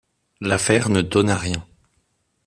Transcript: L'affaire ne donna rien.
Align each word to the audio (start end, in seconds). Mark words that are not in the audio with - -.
L'affaire 0.41 0.89
ne 0.89 1.03
donna 1.03 1.35
rien. 1.37 1.63